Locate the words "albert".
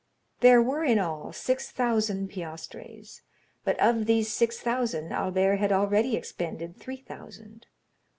5.11-5.57